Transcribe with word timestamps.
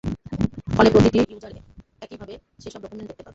ফলে 0.67 0.89
প্রতিটি 0.93 1.19
ইউজার 1.25 1.51
একইভাবে 2.01 2.33
সেসব 2.59 2.79
ডকুমেন্ট 2.83 3.07
দেখতে 3.09 3.15
পাবে। 3.17 3.29